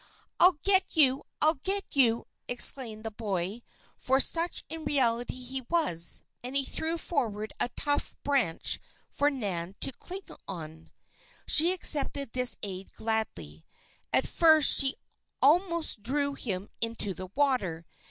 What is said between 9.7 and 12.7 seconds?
to cling to. She accepted this